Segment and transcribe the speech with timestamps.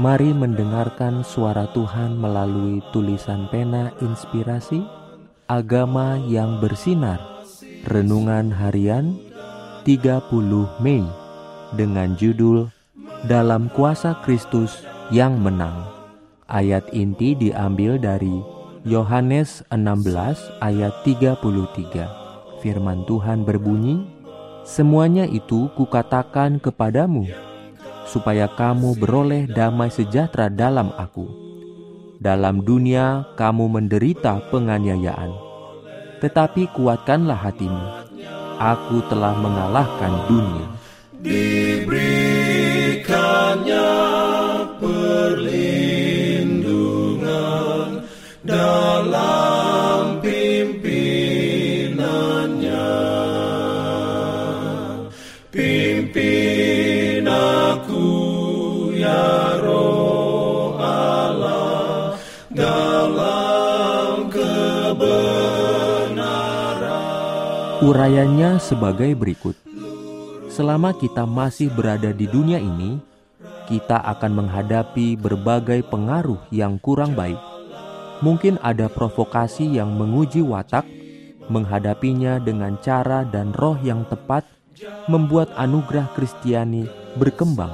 [0.00, 4.80] Mari mendengarkan suara Tuhan melalui tulisan pena inspirasi
[5.44, 7.20] Agama yang bersinar
[7.84, 9.20] Renungan harian
[9.84, 10.24] 30
[10.80, 11.04] Mei
[11.76, 12.72] Dengan judul
[13.28, 15.84] Dalam Kuasa Kristus yang Menang
[16.48, 18.40] Ayat inti diambil dari
[18.88, 24.08] Yohanes 16 ayat 33 Firman Tuhan berbunyi
[24.64, 27.49] Semuanya itu kukatakan kepadamu
[28.10, 31.30] supaya kamu beroleh damai sejahtera dalam aku.
[32.18, 35.30] Dalam dunia kamu menderita penganiayaan,
[36.18, 38.10] tetapi kuatkanlah hatimu.
[38.60, 40.66] Aku telah mengalahkan dunia.
[67.80, 69.56] Urayanya sebagai berikut.
[70.52, 73.00] Selama kita masih berada di dunia ini,
[73.72, 77.40] kita akan menghadapi berbagai pengaruh yang kurang baik.
[78.20, 80.84] Mungkin ada provokasi yang menguji watak,
[81.48, 84.44] menghadapinya dengan cara dan roh yang tepat,
[85.08, 86.84] membuat anugerah Kristiani
[87.16, 87.72] berkembang.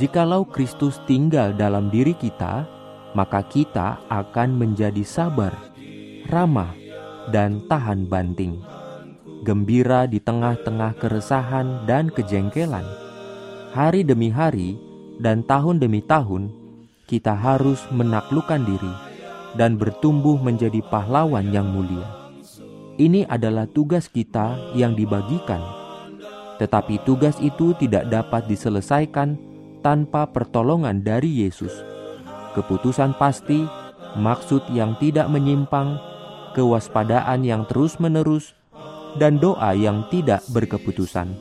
[0.00, 2.64] Jikalau Kristus tinggal dalam diri kita,
[3.12, 5.52] maka kita akan menjadi sabar,
[6.32, 6.72] ramah,
[7.28, 8.69] dan tahan banting.
[9.40, 12.84] Gembira di tengah-tengah keresahan dan kejengkelan.
[13.72, 14.76] Hari demi hari
[15.16, 16.52] dan tahun demi tahun,
[17.08, 18.94] kita harus menaklukkan diri
[19.56, 22.06] dan bertumbuh menjadi pahlawan yang mulia.
[23.00, 25.80] Ini adalah tugas kita yang dibagikan
[26.60, 29.40] tetapi tugas itu tidak dapat diselesaikan
[29.80, 31.72] tanpa pertolongan dari Yesus.
[32.52, 33.64] Keputusan pasti,
[34.20, 35.96] maksud yang tidak menyimpang,
[36.52, 38.52] kewaspadaan yang terus-menerus,
[39.16, 41.32] dan doa yang tidak berkeputusan.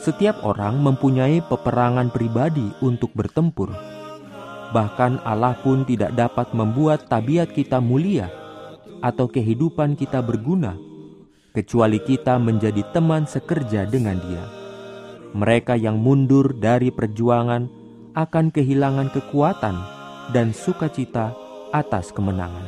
[0.00, 3.68] Setiap orang mempunyai peperangan pribadi untuk bertempur.
[4.72, 8.32] Bahkan Allah pun tidak dapat membuat tabiat kita mulia
[9.04, 10.78] atau kehidupan kita berguna
[11.50, 14.44] kecuali kita menjadi teman sekerja dengan Dia.
[15.34, 17.68] Mereka yang mundur dari perjuangan
[18.14, 19.76] akan kehilangan kekuatan
[20.34, 21.34] dan sukacita
[21.70, 22.66] atas kemenangan.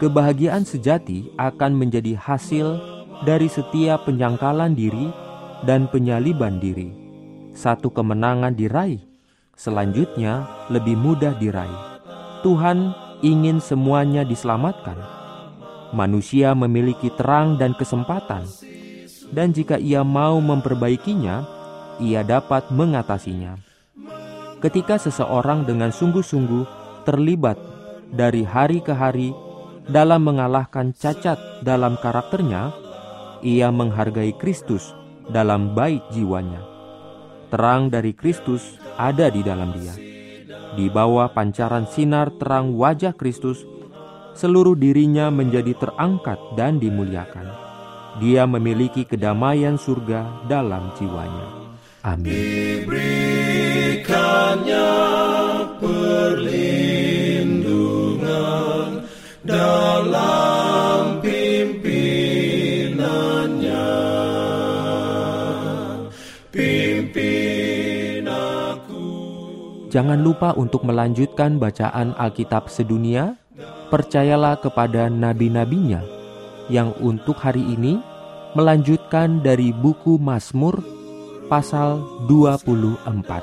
[0.00, 5.08] Kebahagiaan sejati akan menjadi hasil dari setiap penyangkalan diri
[5.64, 6.92] dan penyaliban diri.
[7.52, 9.02] Satu kemenangan diraih,
[9.56, 12.00] selanjutnya lebih mudah diraih.
[12.40, 15.20] Tuhan ingin semuanya diselamatkan
[15.92, 18.46] manusia memiliki terang dan kesempatan,
[19.34, 21.44] dan jika ia mau memperbaikinya,
[21.98, 23.58] ia dapat mengatasinya.
[24.60, 26.64] Ketika seseorang dengan sungguh-sungguh
[27.08, 27.56] terlibat
[28.12, 29.32] dari hari ke hari
[29.88, 32.70] dalam mengalahkan cacat dalam karakternya,
[33.40, 34.92] ia menghargai Kristus
[35.28, 36.60] dalam baik jiwanya.
[37.50, 39.90] Terang dari Kristus ada di dalam dia.
[40.78, 43.66] Di bawah pancaran sinar terang wajah Kristus,
[44.38, 47.50] seluruh dirinya menjadi terangkat dan dimuliakan.
[48.22, 51.74] Dia memiliki kedamaian surga dalam jiwanya.
[52.06, 52.30] Amin.
[52.30, 54.99] Diberikannya
[69.90, 73.34] Jangan lupa untuk melanjutkan bacaan Alkitab sedunia
[73.90, 75.98] percayalah kepada nabi-nabinya
[76.70, 77.98] yang untuk hari ini
[78.54, 80.78] melanjutkan dari buku Mazmur
[81.50, 83.42] pasal 24.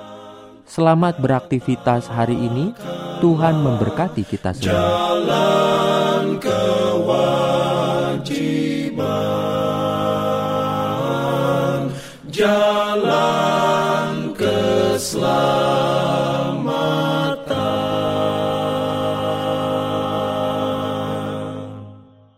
[0.63, 2.71] Selamat beraktivitas hari ini.
[3.19, 4.71] Tuhan memberkati kita semua.
[4.71, 7.51] Jalan kewajiban,
[12.31, 12.87] jalan.